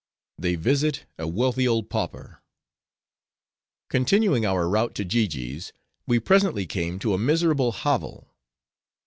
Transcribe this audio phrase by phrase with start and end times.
[0.39, 2.41] They Visit A Wealthy Old Pauper
[3.87, 5.73] Continuing our route to Jiji's,
[6.07, 8.33] we presently came to a miserable hovel.